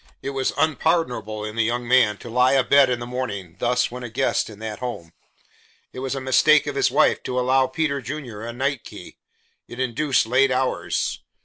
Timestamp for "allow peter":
7.39-8.01